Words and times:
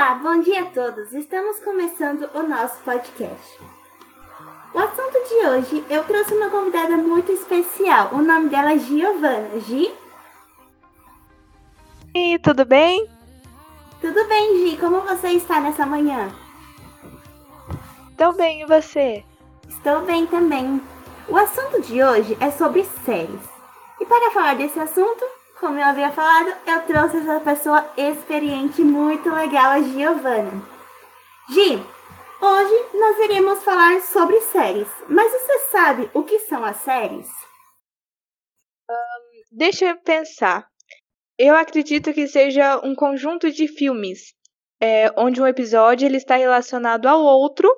Olá, 0.00 0.14
bom 0.14 0.40
dia 0.40 0.62
a 0.62 0.64
todos. 0.64 1.12
Estamos 1.12 1.60
começando 1.60 2.26
o 2.32 2.42
nosso 2.42 2.80
podcast. 2.84 3.60
O 4.72 4.78
assunto 4.78 5.28
de 5.28 5.46
hoje, 5.46 5.84
eu 5.90 6.02
trouxe 6.04 6.32
uma 6.32 6.48
convidada 6.48 6.96
muito 6.96 7.30
especial. 7.30 8.08
O 8.14 8.22
nome 8.22 8.48
dela 8.48 8.72
é 8.72 8.78
Giovana. 8.78 9.60
Gi? 9.60 9.94
E 12.14 12.38
tudo 12.38 12.64
bem? 12.64 13.10
Tudo 14.00 14.26
bem, 14.26 14.70
Gi. 14.70 14.78
Como 14.78 15.02
você 15.02 15.32
está 15.32 15.60
nessa 15.60 15.84
manhã? 15.84 16.30
Estou 18.10 18.32
bem, 18.32 18.62
e 18.62 18.64
você? 18.64 19.22
Estou 19.68 20.00
bem 20.06 20.26
também. 20.28 20.80
O 21.28 21.36
assunto 21.36 21.82
de 21.82 22.02
hoje 22.02 22.38
é 22.40 22.50
sobre 22.50 22.84
séries. 23.04 23.50
E 24.00 24.06
para 24.06 24.30
falar 24.30 24.54
desse 24.54 24.80
assunto, 24.80 25.26
como 25.60 25.78
eu 25.78 25.84
havia 25.84 26.10
falado, 26.10 26.48
eu 26.66 26.82
trouxe 26.86 27.18
essa 27.18 27.38
pessoa 27.40 27.92
experiente 27.96 28.82
muito 28.82 29.28
legal, 29.28 29.72
a 29.72 29.82
Giovana. 29.82 30.50
Gi, 31.50 31.76
hoje 32.40 32.98
nós 32.98 33.18
iremos 33.18 33.62
falar 33.62 34.00
sobre 34.00 34.40
séries. 34.40 34.88
Mas 35.06 35.30
você 35.30 35.58
sabe 35.70 36.10
o 36.14 36.24
que 36.24 36.38
são 36.40 36.64
as 36.64 36.78
séries? 36.78 37.28
Um, 38.90 39.42
deixa 39.52 39.84
eu 39.84 39.96
pensar. 39.98 40.66
Eu 41.38 41.54
acredito 41.54 42.12
que 42.14 42.26
seja 42.26 42.80
um 42.82 42.94
conjunto 42.94 43.50
de 43.50 43.68
filmes, 43.68 44.34
é, 44.80 45.10
onde 45.16 45.42
um 45.42 45.46
episódio 45.46 46.06
ele 46.06 46.16
está 46.16 46.36
relacionado 46.36 47.06
ao 47.06 47.20
outro 47.20 47.70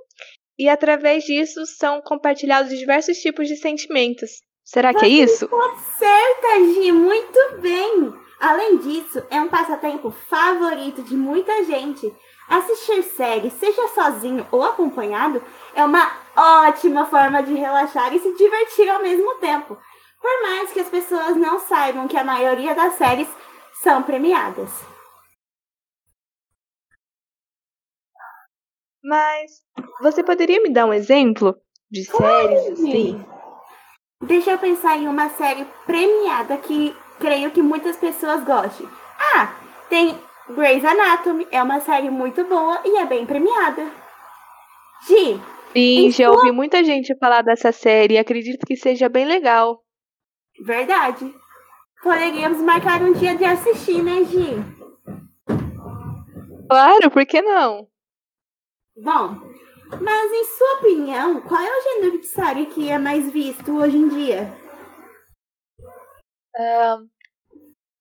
e 0.56 0.68
através 0.68 1.24
disso 1.24 1.66
são 1.66 2.00
compartilhados 2.00 2.78
diversos 2.78 3.18
tipos 3.18 3.48
de 3.48 3.56
sentimentos. 3.56 4.30
Será 4.64 4.94
que 4.94 5.04
é 5.04 5.08
isso? 5.08 5.48
Certa, 5.98 6.64
Gi, 6.64 6.92
muito 6.92 7.38
bem. 7.60 8.14
Além 8.40 8.78
disso, 8.78 9.22
é 9.30 9.40
um 9.40 9.48
passatempo 9.48 10.10
favorito 10.10 11.02
de 11.02 11.16
muita 11.16 11.64
gente. 11.64 12.12
Assistir 12.48 13.02
séries, 13.04 13.52
seja 13.54 13.88
sozinho 13.88 14.46
ou 14.50 14.64
acompanhado, 14.64 15.42
é 15.74 15.84
uma 15.84 16.10
ótima 16.36 17.06
forma 17.06 17.42
de 17.42 17.54
relaxar 17.54 18.14
e 18.14 18.20
se 18.20 18.34
divertir 18.34 18.88
ao 18.88 19.00
mesmo 19.00 19.36
tempo. 19.36 19.78
Por 20.20 20.42
mais 20.42 20.72
que 20.72 20.80
as 20.80 20.88
pessoas 20.88 21.36
não 21.36 21.58
saibam 21.60 22.08
que 22.08 22.16
a 22.16 22.24
maioria 22.24 22.74
das 22.74 22.94
séries 22.94 23.28
são 23.82 24.02
premiadas. 24.02 24.70
Mas 29.02 29.62
você 30.00 30.22
poderia 30.22 30.62
me 30.62 30.72
dar 30.72 30.86
um 30.86 30.92
exemplo 30.92 31.56
de 31.90 32.04
séries 32.04 32.72
assim? 32.72 33.31
Deixa 34.22 34.52
eu 34.52 34.58
pensar 34.58 34.96
em 34.96 35.08
uma 35.08 35.28
série 35.30 35.66
premiada 35.84 36.56
que 36.56 36.94
creio 37.18 37.50
que 37.50 37.60
muitas 37.60 37.96
pessoas 37.96 38.44
gostem. 38.44 38.88
Ah, 39.18 39.52
tem 39.88 40.16
Grey's 40.48 40.84
Anatomy, 40.84 41.46
é 41.50 41.62
uma 41.62 41.80
série 41.80 42.08
muito 42.08 42.44
boa 42.44 42.80
e 42.84 42.98
é 42.98 43.04
bem 43.04 43.26
premiada. 43.26 43.84
Gi. 45.06 45.40
Sim, 45.72 46.10
já 46.10 46.28
sua... 46.28 46.36
ouvi 46.36 46.52
muita 46.52 46.84
gente 46.84 47.16
falar 47.18 47.42
dessa 47.42 47.72
série 47.72 48.14
e 48.14 48.18
acredito 48.18 48.64
que 48.64 48.76
seja 48.76 49.08
bem 49.08 49.24
legal. 49.24 49.82
Verdade. 50.64 51.34
Poderíamos 52.02 52.60
marcar 52.60 53.02
um 53.02 53.12
dia 53.12 53.34
de 53.36 53.44
assistir, 53.44 54.02
né, 54.02 54.24
Gi? 54.24 54.56
Claro, 56.68 57.10
por 57.10 57.24
que 57.26 57.40
não? 57.42 57.86
Bom, 58.96 59.36
mas 60.00 60.32
em 60.32 60.44
sua 60.44 60.74
opinião, 60.78 61.40
qual 61.42 61.60
é 61.60 61.78
o 61.78 61.82
gênero 61.82 62.20
de 62.20 62.26
série 62.26 62.66
que 62.66 62.88
é 62.88 62.98
mais 62.98 63.30
visto 63.30 63.76
hoje 63.76 63.96
em 63.96 64.08
dia? 64.08 64.52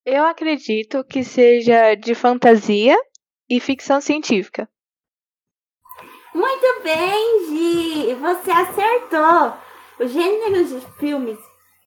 Eu 0.05 0.25
acredito 0.25 1.03
que 1.03 1.23
seja 1.23 1.95
de 1.95 2.15
fantasia 2.15 2.97
e 3.49 3.59
ficção 3.59 4.01
científica. 4.01 4.69
Muito 6.33 6.83
bem, 6.83 7.45
Gi! 7.47 8.15
Você 8.15 8.51
acertou! 8.51 9.53
Os 9.99 10.11
gêneros 10.11 10.69
de 10.69 10.81
filmes, 10.97 11.37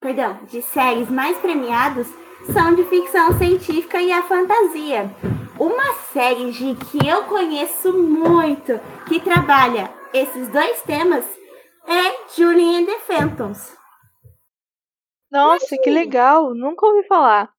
perdão, 0.00 0.38
de 0.44 0.62
séries 0.62 1.10
mais 1.10 1.36
premiados 1.38 2.06
são 2.52 2.74
de 2.74 2.84
ficção 2.84 3.36
científica 3.38 4.00
e 4.00 4.12
a 4.12 4.22
fantasia. 4.22 5.10
Uma 5.58 5.94
série 6.12 6.50
de 6.50 6.74
que 6.74 7.06
eu 7.06 7.24
conheço 7.24 7.92
muito, 7.92 8.78
que 9.06 9.18
trabalha 9.20 9.90
esses 10.14 10.48
dois 10.48 10.80
temas, 10.82 11.26
é 11.86 12.34
Julie 12.34 12.76
and 12.76 12.86
the 12.86 12.98
Phantoms. 13.00 13.76
Nossa, 15.30 15.76
que 15.76 15.90
legal! 15.90 16.54
Nunca 16.54 16.86
ouvi 16.86 17.04
falar. 17.08 17.52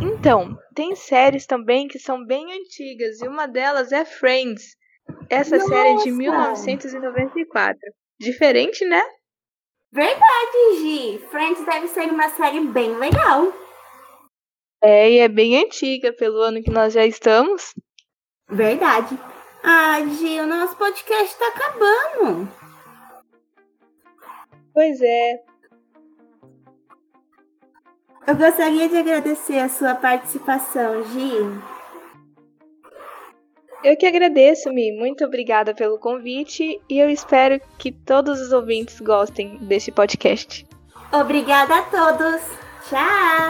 Então, 0.00 0.56
tem 0.74 0.94
séries 0.94 1.44
também 1.44 1.88
que 1.88 1.98
são 1.98 2.24
bem 2.24 2.52
antigas 2.52 3.20
e 3.20 3.26
uma 3.26 3.46
delas 3.46 3.90
é 3.90 4.04
Friends. 4.04 4.76
Essa 5.28 5.56
Nossa. 5.58 5.68
série 5.68 5.88
é 5.88 5.96
de 5.96 6.12
1994. 6.12 7.78
Diferente, 8.20 8.84
né? 8.84 9.02
Verdade, 9.92 10.76
Gi. 10.76 11.18
Friends 11.30 11.64
deve 11.64 11.88
ser 11.88 12.12
uma 12.12 12.28
série 12.30 12.60
bem 12.60 12.94
legal. 12.96 13.52
É, 14.82 15.10
e 15.10 15.18
é 15.18 15.28
bem 15.28 15.60
antiga 15.64 16.12
pelo 16.12 16.40
ano 16.40 16.62
que 16.62 16.70
nós 16.70 16.92
já 16.92 17.04
estamos. 17.04 17.74
Verdade. 18.48 19.18
Ah, 19.62 20.00
Gi, 20.04 20.40
o 20.40 20.46
nosso 20.46 20.76
podcast 20.76 21.36
tá 21.38 21.48
acabando. 21.48 22.48
Pois 24.72 25.00
é. 25.00 25.42
Eu 28.26 28.36
gostaria 28.36 28.88
de 28.88 28.96
agradecer 28.96 29.58
a 29.58 29.68
sua 29.68 29.94
participação, 29.94 31.02
Gi. 31.04 31.32
Eu 33.82 33.96
que 33.96 34.06
agradeço, 34.06 34.72
Mi. 34.72 34.92
Muito 34.92 35.24
obrigada 35.24 35.74
pelo 35.74 35.98
convite 35.98 36.80
e 36.90 36.98
eu 36.98 37.08
espero 37.08 37.60
que 37.78 37.92
todos 37.92 38.40
os 38.40 38.52
ouvintes 38.52 39.00
gostem 39.00 39.56
deste 39.58 39.92
podcast. 39.92 40.66
Obrigada 41.12 41.78
a 41.78 41.82
todos. 41.82 42.42
Tchau! 42.88 43.47